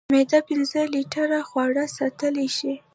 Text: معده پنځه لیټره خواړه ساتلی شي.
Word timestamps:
معده 0.13 0.39
پنځه 0.49 0.79
لیټره 0.93 1.39
خواړه 1.49 1.83
ساتلی 1.97 2.47
شي. 2.57 2.73